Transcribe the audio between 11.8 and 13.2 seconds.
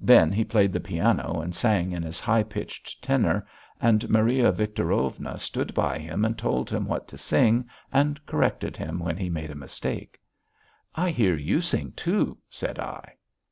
too," said I.